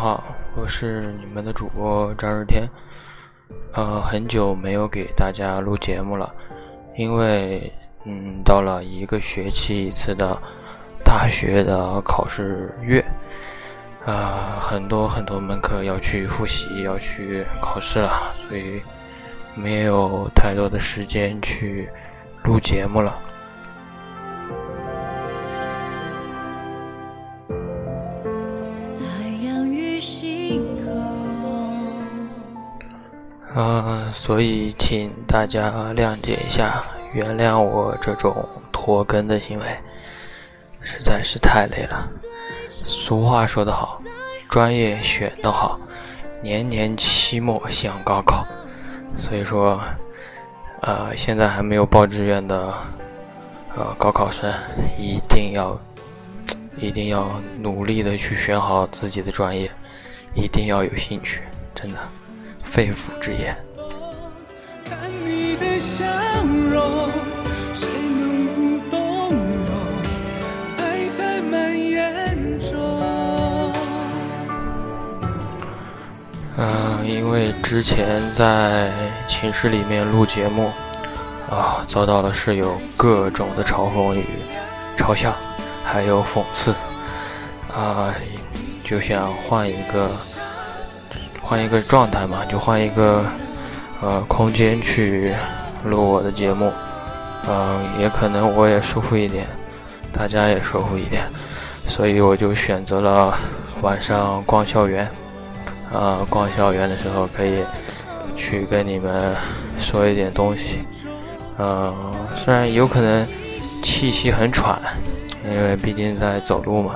[0.00, 0.24] 好，
[0.56, 2.66] 我是你们的主播张日天。
[3.74, 6.34] 呃，很久没有给大家录节目了，
[6.96, 7.70] 因为
[8.06, 10.40] 嗯，到了一个学期一次的
[11.04, 13.04] 大学的考试月，
[14.06, 18.10] 啊，很多很多门课要去复习，要去考试了，
[18.48, 18.80] 所以
[19.54, 21.86] 没有太多的时间去
[22.42, 23.14] 录节目了。
[33.54, 36.82] 啊，所以请大家谅解一下，
[37.12, 39.66] 原谅我这种拖更的行为，
[40.80, 42.08] 实在是太累了。
[42.68, 44.00] 俗话说得好，
[44.48, 45.78] 专业选得好，
[46.42, 48.46] 年年期末像高考。
[49.18, 49.80] 所以说，
[50.82, 52.72] 呃，现在还没有报志愿的，
[53.76, 54.50] 呃，高考生
[54.96, 55.78] 一定要，
[56.78, 59.68] 一定要努力的去选好自己的专业，
[60.34, 61.40] 一定要有兴趣，
[61.74, 61.98] 真的。
[62.64, 63.56] 肺腑之言。
[76.56, 78.92] 嗯，因为之前在
[79.26, 80.70] 寝室里面录节目，
[81.50, 84.26] 啊，遭到了室友各种的嘲讽与
[84.96, 85.34] 嘲笑，
[85.84, 86.74] 还有讽刺，
[87.74, 88.14] 啊，
[88.90, 90.10] 就想换一个。
[91.42, 93.24] 换一个状态嘛，就换一个
[94.00, 95.34] 呃空间去
[95.84, 96.72] 录我的节目，
[97.48, 99.48] 嗯，也可能我也舒服一点，
[100.12, 101.24] 大家也舒服一点，
[101.88, 103.36] 所以我就选择了
[103.82, 105.08] 晚上逛校园，
[105.92, 107.64] 啊，逛校园的时候可以
[108.36, 109.34] 去跟你们
[109.80, 110.84] 说一点东西，
[111.58, 111.92] 嗯，
[112.36, 113.26] 虽然有可能
[113.82, 114.78] 气息很喘，
[115.44, 116.94] 因为毕竟在走路嘛，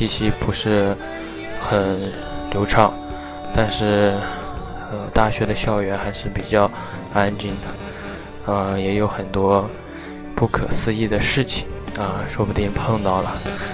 [0.00, 0.96] 气息不是
[1.60, 2.10] 很
[2.52, 2.90] 流畅。
[3.54, 4.14] 但是，
[4.90, 6.70] 呃，大学的校园还是比较
[7.12, 9.68] 安静的，呃，也有很多
[10.34, 11.66] 不可思议的事情
[11.98, 13.30] 啊，说不定碰到了，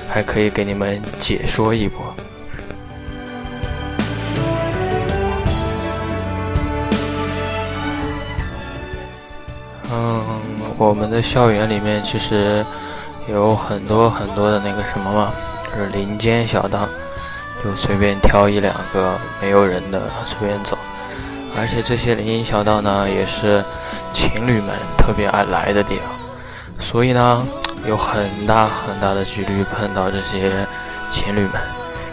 [0.08, 2.02] 还可以给你们解说一波。
[9.92, 10.24] 嗯，
[10.76, 12.66] 我们的校园里面其实
[13.30, 15.32] 有很多很多的那个什么嘛，
[15.76, 16.88] 是林间小道。
[17.64, 20.76] 就随便挑一两个没有人的随便走，
[21.56, 23.64] 而且这些林荫小道呢，也是
[24.12, 26.04] 情侣们特别爱来的地方，
[26.78, 27.44] 所以呢，
[27.86, 30.50] 有很大很大的几率碰到这些
[31.10, 31.52] 情侣们，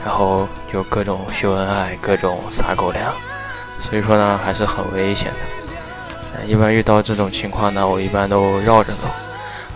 [0.04, 3.14] 然后就各种秀恩爱，各种撒狗粮，
[3.82, 6.46] 所以说呢，还是很危险的。
[6.48, 9.08] 一般遇到这种情况呢，我一般都绕着走，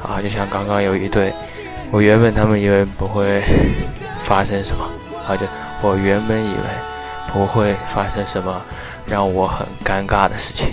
[0.02, 1.34] 啊，就像刚刚有一对，
[1.92, 3.42] 我原本他们以为不会
[4.24, 4.84] 发生什么，
[5.28, 5.46] 啊就。
[5.80, 6.64] 我原本以为
[7.32, 8.60] 不会发生什么
[9.06, 10.70] 让我很尴尬的事情，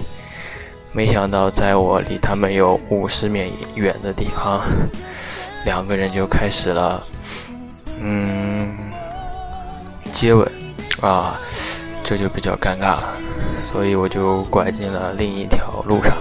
[0.92, 4.62] 没想到在我离他们有五十米远的地方，
[5.66, 7.04] 两个人就开始了，
[8.00, 8.74] 嗯，
[10.14, 10.50] 接吻，
[11.02, 11.38] 啊，
[12.02, 13.08] 这就比较尴尬了，
[13.70, 16.16] 所以我就拐进了另一条路上，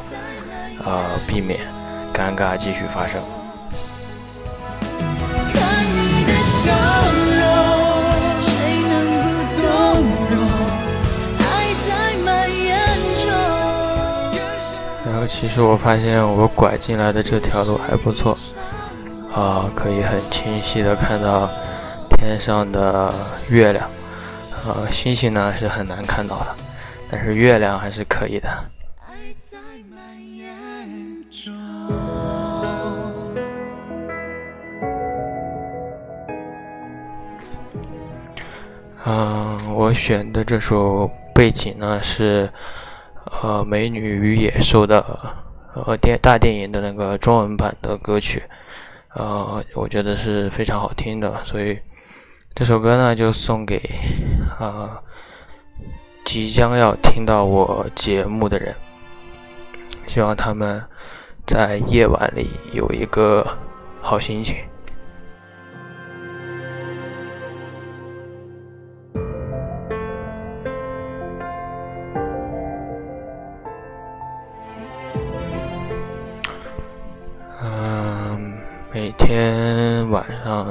[0.85, 1.57] 啊，避免
[2.13, 3.21] 尴尬继续发生。
[15.05, 18.37] 然后其实我发现我拐进来的这条路还不错，
[19.33, 21.49] 啊，可以很清晰的看到
[22.11, 23.13] 天上的
[23.49, 23.89] 月亮，
[24.65, 26.47] 呃，星星呢是很难看到的，
[27.11, 28.49] 但是月亮还是可以的。
[39.05, 42.49] 嗯，我选的这首背景呢是。
[43.41, 45.03] 呃，《美女与野兽》的
[45.73, 48.43] 呃电大电影的那个中文版的歌曲，
[49.15, 51.79] 呃，我觉得是非常好听的，所以
[52.53, 53.81] 这首歌呢就送给
[54.59, 55.01] 啊
[56.25, 58.75] 即将要听到我节目的人，
[60.05, 60.83] 希望他们
[61.47, 63.57] 在夜晚里有一个
[64.01, 64.57] 好心情。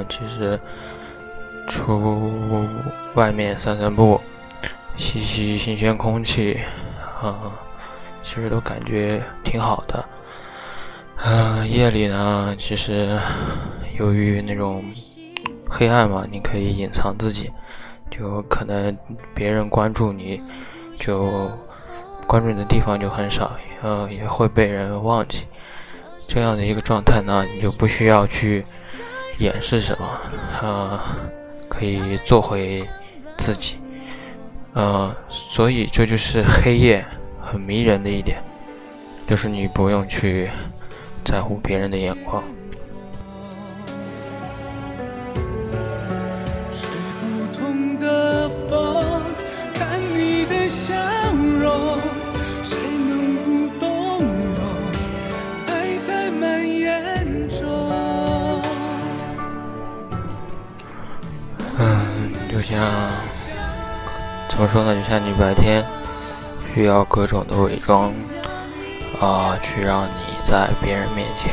[0.09, 0.59] 其实
[1.69, 2.67] 出
[3.15, 4.21] 外面散散步，
[4.97, 6.59] 吸吸新鲜空气，
[7.21, 7.53] 啊，
[8.25, 10.05] 其实都感觉挺好的。
[11.17, 13.19] 啊，夜里呢，其实
[13.99, 14.85] 由于那种
[15.69, 17.51] 黑暗嘛，你可以隐藏自己，
[18.11, 18.97] 就可能
[19.33, 20.43] 别人关注你，
[20.97, 21.49] 就
[22.27, 23.53] 关注你的地方就很少，
[23.83, 25.45] 呃，也会被人忘记。
[26.27, 28.65] 这样的一个状态呢，你就不需要去
[29.43, 30.21] 掩饰什么，
[30.63, 31.01] 呃，
[31.69, 32.89] 可以做回
[33.39, 33.77] 自己，
[34.73, 37.05] 呃，所以这就是黑夜
[37.41, 38.41] 很迷人的一点，
[39.27, 40.49] 就是你不用去
[41.25, 42.41] 在乎别人的眼光。
[62.73, 62.91] 像
[64.49, 64.95] 怎么说呢？
[64.95, 65.85] 就像你白天
[66.75, 68.11] 需要各种的伪装
[69.21, 71.53] 啊，去让你在别人面前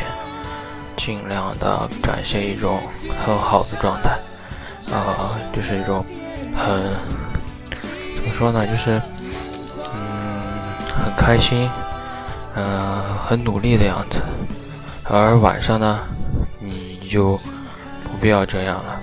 [0.96, 2.80] 尽量的展现一种
[3.26, 4.18] 很好的状态
[4.96, 6.06] 啊，就是一种
[6.56, 6.94] 很
[8.16, 8.66] 怎么说呢？
[8.66, 9.02] 就是
[9.94, 10.42] 嗯，
[10.88, 11.70] 很开心，
[12.56, 14.22] 嗯，很努力的样子。
[15.04, 16.00] 而晚上呢，
[16.62, 17.32] 你就
[18.06, 19.02] 不必要这样了。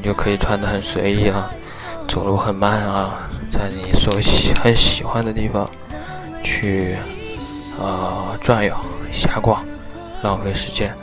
[0.00, 1.50] 你就可以穿的很随意啊，
[2.08, 5.68] 走路很慢啊，在你所喜很喜欢的地方
[6.42, 6.96] 去
[7.78, 8.74] 啊转悠
[9.12, 9.62] 瞎逛，
[10.22, 10.94] 浪费时间，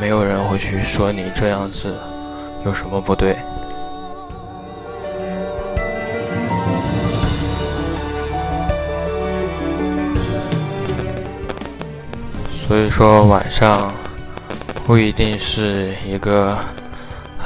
[0.00, 1.94] 没有人会去说你这样子
[2.64, 3.36] 有什么不对。
[12.66, 13.92] 所以说晚上
[14.86, 16.56] 不一定是一个。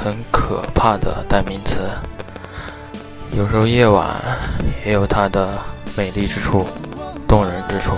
[0.03, 1.77] 很可怕的代名词。
[3.37, 4.19] 有时候夜晚
[4.83, 5.59] 也有它的
[5.95, 6.67] 美丽之处、
[7.27, 7.91] 动人之处。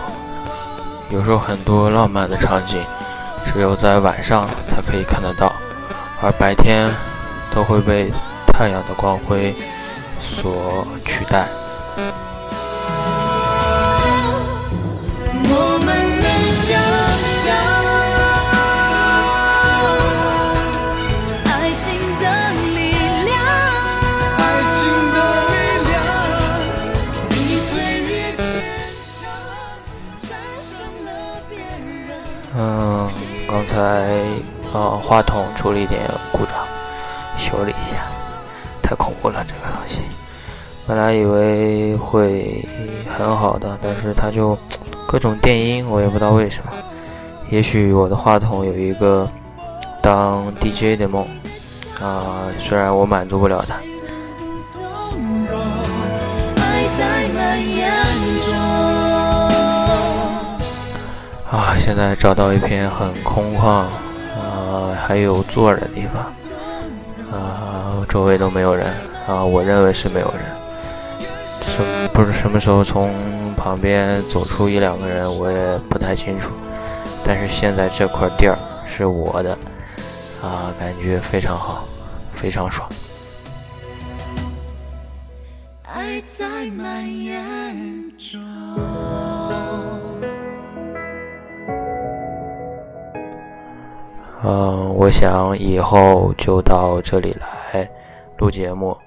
[1.09, 2.77] 有时候很多浪漫的场景，
[3.45, 5.49] 只有在晚上才可以看得到，
[6.21, 6.91] 而白天
[7.55, 8.11] 都会被
[8.47, 9.55] 太阳的光辉
[10.21, 11.47] 所取代。
[33.73, 36.53] 刚才啊，话筒出了一点故障，
[37.39, 38.05] 修了一下，
[38.83, 39.99] 太恐怖了这个东西。
[40.85, 42.63] 本来以为会
[43.17, 44.55] 很好的，但是它就
[45.07, 46.71] 各种电音，我也不知道为什么。
[47.49, 49.27] 也许我的话筒有一个
[50.03, 51.25] 当 DJ 的梦
[51.99, 53.75] 啊，虽然我满足不了它。
[61.53, 66.33] 啊，现在找到一片很空旷，啊，还有坐的地方，
[67.31, 68.87] 啊，周围都没有人，
[69.27, 70.41] 啊，我认为是没有人，
[71.67, 76.49] 什不是什么时候从旁边走出一两个人，我也不太清楚，
[77.23, 78.57] 但是现在这块地儿
[78.87, 79.51] 是我的，
[80.41, 81.85] 啊，感觉非常好，
[82.35, 82.89] 非常爽。
[85.83, 88.41] 爱在蔓延中。
[94.45, 97.89] 嗯，我想以后就到这里来
[98.37, 98.97] 录节目，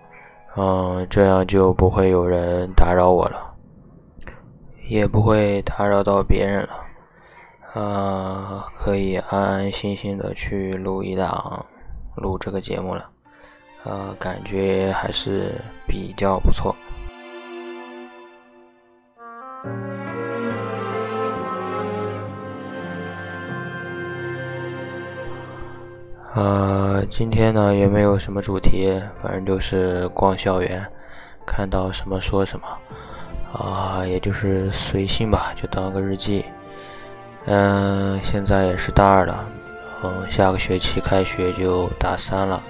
[0.56, 3.52] 嗯，这样就不会有人打扰我了，
[4.88, 6.70] 也不会打扰到别人了，
[7.74, 11.66] 嗯，可以安安心心的去录一档
[12.14, 13.04] 录这个节目了，
[13.84, 15.52] 呃，感觉还是
[15.86, 16.74] 比较不错。
[26.36, 30.86] 呃，今天呢也没有什么主题，反正就是逛校园，
[31.46, 32.66] 看到什么说什么，
[33.58, 36.44] 啊，也就是随性吧，就当个日记。
[37.46, 39.46] 嗯，现在也是大二了，
[40.02, 42.60] 嗯，下个学期开学就大三了，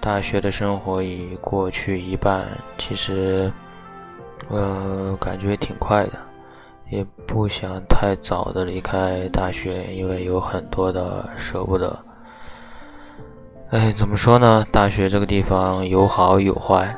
[0.00, 2.46] 大学的生活已过去一半，
[2.78, 3.52] 其实，
[4.48, 6.12] 呃，感觉挺快的，
[6.88, 11.94] 也不想太早的离开大学，因为有很多的舍不得。
[13.70, 14.64] 哎，怎么说呢？
[14.70, 16.94] 大学这个地方有好有坏，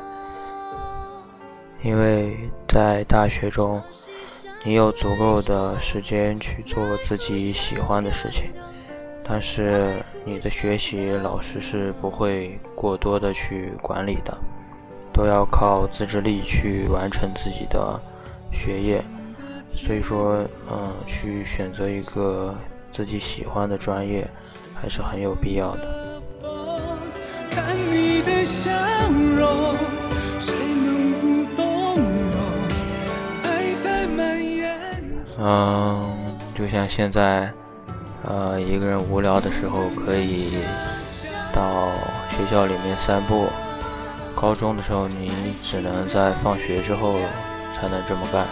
[1.81, 3.81] 因为在大学中，
[4.63, 8.51] 你有足够的时间去做自己喜欢的事情，
[9.27, 14.37] 但是你的学习老师是不会过多的去管理的，
[15.11, 17.99] 都要靠自制力去完成自己的
[18.51, 19.03] 学业。
[19.69, 22.53] 所以说，嗯，去选择一个
[22.91, 24.27] 自己喜欢的专业，
[24.75, 26.06] 还是很有必要的。
[27.57, 27.75] 看
[35.39, 36.03] 嗯，
[36.55, 37.51] 就像现在，
[38.23, 40.57] 呃，一个人无聊的时候可以
[41.53, 41.89] 到
[42.31, 43.47] 学校里面散步。
[44.35, 47.17] 高中的时候，你只能在放学之后
[47.79, 48.45] 才能这么干，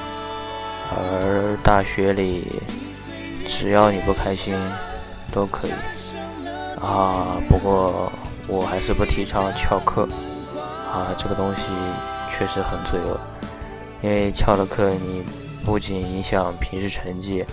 [0.91, 2.61] 而大学里，
[3.47, 4.55] 只要你不开心，
[5.31, 5.71] 都可以。
[6.79, 8.11] 啊，不过
[8.47, 10.07] 我还是不提倡翘课。
[10.91, 11.63] 啊，这个东西
[12.31, 13.19] 确实很罪恶，
[14.01, 15.23] 因为翘了课，你
[15.65, 17.45] 不仅影响平时成绩，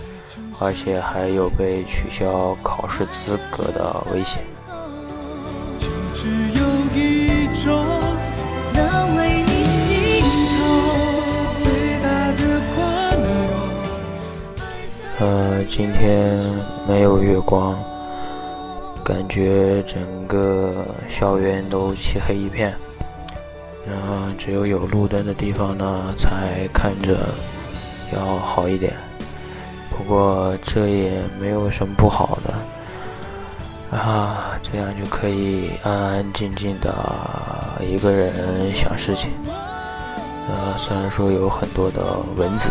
[0.61, 4.41] 而且还有被取消考试资格的危险。
[5.77, 7.83] 就只有一种。
[15.19, 16.43] 呃，今天
[16.85, 17.77] 没有月光，
[19.03, 22.73] 感觉整个校园都漆黑一片。
[23.85, 27.17] 然后只有有路灯的地方呢，才看着
[28.15, 28.93] 要好一点。
[29.89, 36.95] 不过这也没有什么不好的，啊，这样就可以安安静静的
[37.81, 39.31] 一个人想事情。
[40.49, 42.01] 呃，虽然说有很多的
[42.37, 42.69] 蚊子，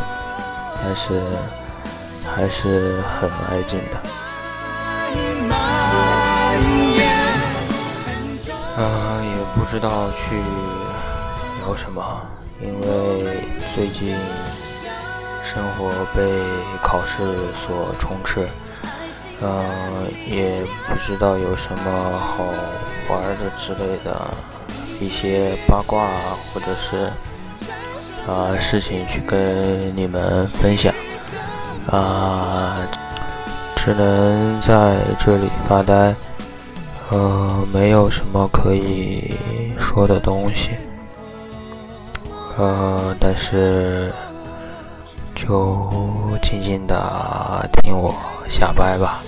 [0.82, 1.20] 但是
[2.24, 4.21] 还是很安静的。
[9.72, 10.36] 不知道去
[11.64, 12.20] 聊什么，
[12.60, 13.38] 因为
[13.74, 14.14] 最近
[15.42, 16.22] 生活被
[16.82, 17.16] 考试
[17.64, 18.46] 所充斥，
[19.40, 22.44] 嗯，也不知道有什么好
[23.08, 24.30] 玩的之类的
[25.00, 26.06] 一些八卦
[26.52, 27.10] 或者是。
[28.30, 30.92] 啊，事情去跟你们分享，
[31.90, 32.76] 啊，
[33.74, 36.14] 只能在这里发呆，
[37.12, 39.34] 呃，没有什么可以
[39.78, 40.70] 说的东西，
[42.56, 44.10] 呃，但是
[45.34, 45.90] 就
[46.42, 48.14] 静静的听我
[48.48, 49.22] 瞎掰吧。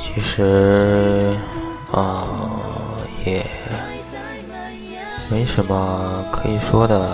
[0.00, 1.36] 其实，
[1.92, 2.24] 啊，
[3.26, 3.44] 也
[5.30, 7.10] 没什么可以说的。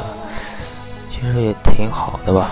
[1.10, 2.50] 其实也挺好的吧，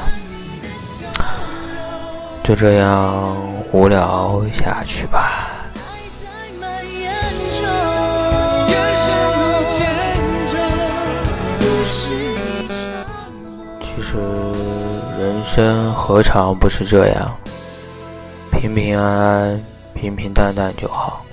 [2.42, 3.36] 就这样
[3.70, 5.41] 无聊下去吧。
[14.12, 14.18] 实
[15.18, 17.34] 人生何尝不是这样，
[18.50, 19.64] 平平安安、
[19.94, 21.24] 平平淡淡就好。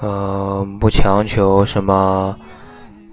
[0.00, 2.36] 呃，不强求什么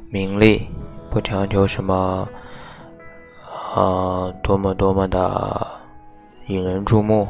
[0.10, 0.68] 名利，
[1.10, 2.28] 不强求什么。
[3.74, 5.66] 啊，多么多么的
[6.48, 7.28] 引人注目，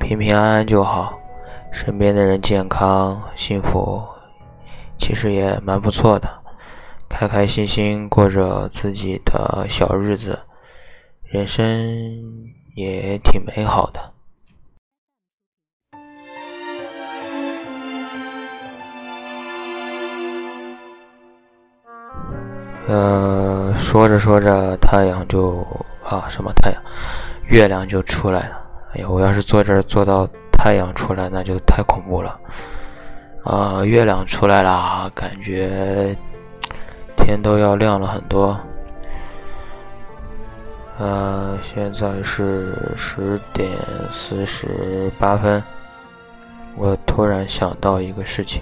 [0.00, 1.14] 平平安安就好，
[1.72, 4.02] 身边的人健康幸福，
[4.98, 6.28] 其实也蛮不错的，
[7.20, 10.38] 开开心心过着自己的小日子，
[11.24, 11.62] 人生
[12.74, 14.00] 也挺美好的。
[22.88, 25.58] 呃，说着说着，太阳就
[26.02, 26.82] 啊，什么太阳，
[27.48, 28.66] 月亮就出来了。
[28.94, 32.40] 哎呀，我要是坐这儿坐到太阳出来，那就太恐怖了。
[33.44, 36.16] 啊，月亮出来了，感觉
[37.20, 38.58] 天都要亮了很多。
[40.98, 43.70] 呃，现在是十点
[44.12, 45.62] 四十八分，
[46.76, 48.60] 我突然想到一个事情。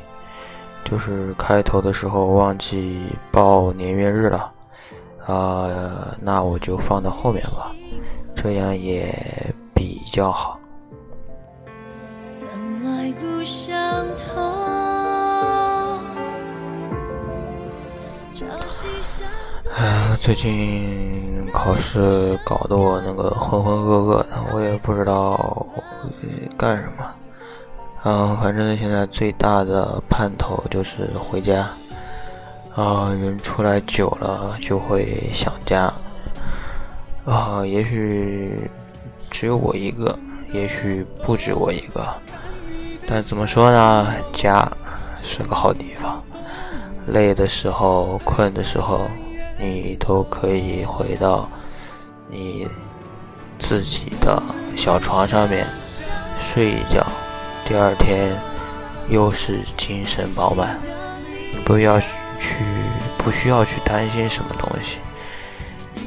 [0.85, 2.99] 就是开头的时候忘记
[3.31, 4.50] 报年月日了，
[5.27, 7.71] 啊，那我就放到后面吧，
[8.35, 9.15] 这样也
[9.75, 10.58] 比较好。
[19.76, 25.66] 啊，最近考试搞得我那个浑浑噩噩的，我也不知道
[26.57, 27.04] 干什么。
[28.04, 31.68] 嗯，反正现在最大的盼头就是回家。
[32.75, 35.92] 啊，人出来久了就会想家。
[37.25, 38.71] 啊，也许
[39.30, 40.16] 只有我一个，
[40.52, 42.07] 也许不止我一个。
[43.07, 44.07] 但怎么说呢？
[44.33, 44.71] 家
[45.23, 46.23] 是个好地方。
[47.12, 49.09] 累的时候、困的时候，
[49.59, 51.49] 你都可以回到
[52.29, 52.69] 你
[53.59, 54.43] 自己的
[54.77, 55.67] 小床上面
[56.53, 57.05] 睡一觉。
[57.67, 58.37] 第二天
[59.09, 60.79] 又是精神饱满，
[61.65, 62.07] 不要去，
[63.19, 64.99] 不需要去担心什么东西，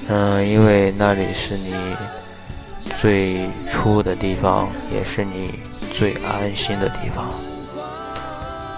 [0.08, 1.76] 嗯，因为那里是你
[3.00, 5.60] 最初的地方，也是你
[5.94, 7.30] 最安心的地方。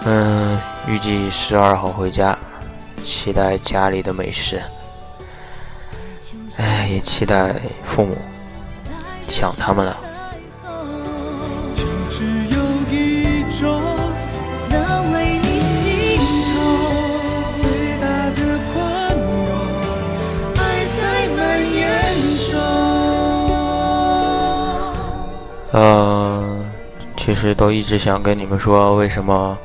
[0.06, 2.36] 嗯，预计十二号回家，
[3.02, 4.60] 期待家里的美食。
[6.58, 7.54] 哎，也期待
[7.86, 8.14] 父母，
[9.30, 9.96] 想他们了。
[25.72, 26.70] 嗯，
[27.16, 29.56] 其实都一直想跟你们说，为什么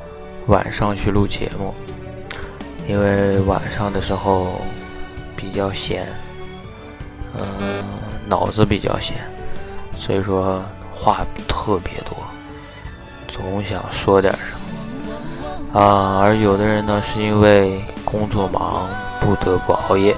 [0.50, 1.74] 晚上去录节目？
[2.88, 4.60] 因为晚上的时候
[5.36, 6.08] 比较闲，
[7.38, 7.84] 嗯，
[8.28, 9.16] 脑子比较闲，
[9.94, 10.62] 所以说
[10.96, 12.18] 话特别多，
[13.28, 14.56] 总想说点什
[15.72, 16.20] 么啊。
[16.20, 18.88] 而有的人呢，是因为工作忙，
[19.22, 20.16] 不得不熬夜，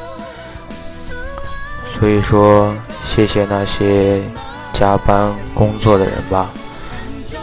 [2.00, 2.74] 所以说
[3.06, 4.24] 谢谢那些。
[4.74, 6.50] 加班工作的人吧，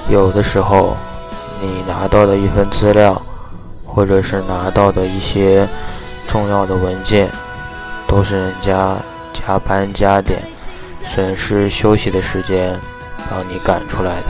[0.08, 0.96] 有的时候，
[1.60, 3.20] 你拿到的一份资料，
[3.84, 5.66] 或者是拿到的一些
[6.28, 7.28] 重要的文件，
[8.06, 8.96] 都是人家
[9.32, 10.40] 加班加点，
[11.14, 12.78] 损失休息的时间，
[13.30, 14.26] 帮你赶出来的。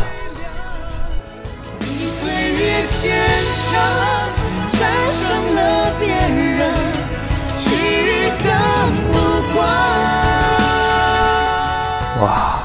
[12.20, 12.58] 哇！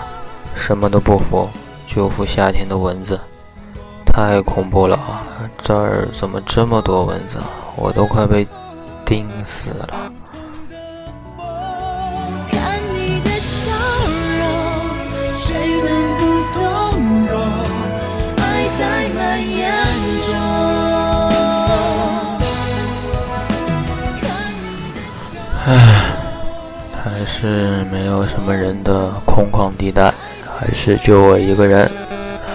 [0.56, 1.50] 什么都不服，
[1.88, 3.20] 就服夏天的蚊子，
[4.14, 5.00] 太恐怖了！
[5.64, 7.36] 这儿怎么这么多蚊子？
[7.76, 8.48] 我都快被
[9.04, 9.90] 叮死了。
[25.66, 26.14] 唉，
[27.04, 30.14] 还是没有什么人的空旷地带。
[30.56, 31.90] 还是就我一个人，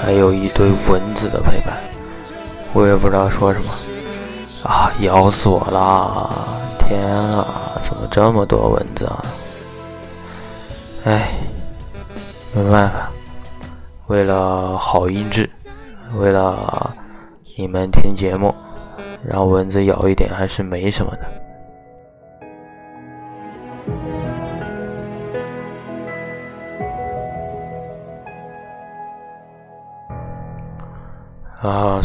[0.02, 1.76] 还有一堆蚊子的陪伴，
[2.72, 3.70] 我也不知道说什么
[4.64, 4.92] 啊！
[5.00, 6.30] 咬死我啦！
[6.78, 7.46] 天啊，
[7.82, 9.22] 怎么这么多蚊子啊？
[11.04, 11.30] 哎，
[12.54, 13.10] 没办法，
[14.06, 15.48] 为了好音质，
[16.16, 16.94] 为了
[17.56, 18.54] 你们听节目，
[19.22, 21.47] 让蚊子咬一点还是没什么的。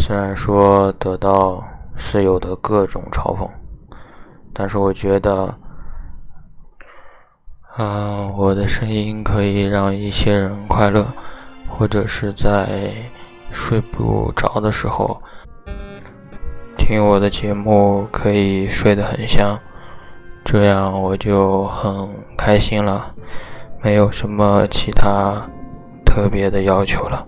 [0.05, 1.63] 虽然说得到
[1.95, 3.49] 室友的各种嘲讽，
[4.51, 5.55] 但是我觉得，
[7.77, 11.07] 啊，我的声音可以让一些人快乐，
[11.69, 12.91] 或者是在
[13.53, 15.17] 睡不着的时候
[16.77, 19.57] 听我的节目，可以睡得很香，
[20.43, 23.15] 这样我就很开心了，
[23.81, 25.41] 没有什么其他
[26.05, 27.25] 特别的要求了。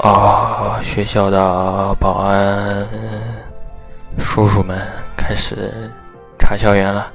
[0.00, 0.80] 啊！
[0.82, 2.88] 学校的保安
[4.18, 4.80] 叔叔们
[5.16, 5.90] 开始
[6.38, 7.06] 查校园了，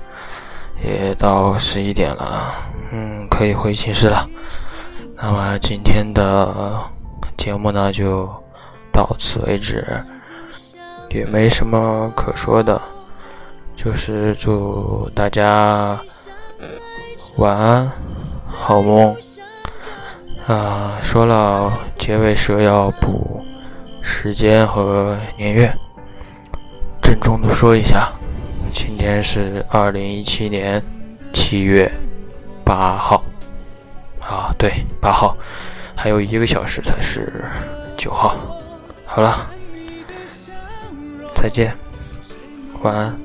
[0.84, 2.54] 也到十一点了，
[2.92, 4.28] 嗯，可以回寝室了。
[5.16, 6.80] 那么今天的
[7.38, 8.30] 节目呢，就
[8.92, 9.86] 到此为止，
[11.10, 12.80] 也没什么可说的，
[13.76, 16.00] 就是祝大家
[17.38, 17.92] 晚安，
[18.46, 19.16] 好梦。
[20.48, 23.44] 啊，说了结尾蛇要补
[24.04, 25.76] 时间和年月，
[27.02, 28.14] 郑重的说一下，
[28.72, 30.84] 今天是二零一七年
[31.34, 31.92] 七月
[32.64, 33.24] 八号，
[34.20, 35.36] 啊，对，八号，
[35.96, 37.44] 还有一个小时才是
[37.98, 38.36] 九号。
[39.04, 39.48] 好了，
[41.34, 41.76] 再见，
[42.84, 43.25] 晚安。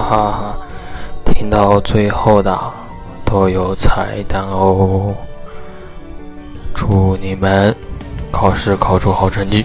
[0.00, 0.56] 哈哈，
[1.24, 2.58] 听到最后的
[3.24, 5.14] 都有彩蛋哦！
[6.74, 7.74] 祝你们
[8.32, 9.64] 考试考出好成绩！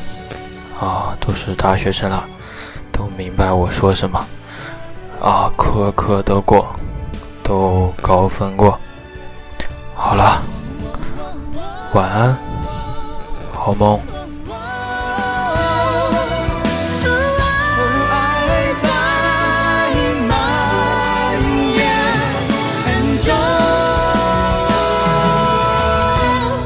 [0.79, 2.23] 啊，都是大学生了，
[2.91, 4.19] 都明白我说什么
[5.21, 6.67] 啊，科科都过，
[7.43, 8.77] 都高分过。
[9.95, 10.41] 好了，
[11.93, 12.37] 晚安，
[13.53, 13.99] 好梦。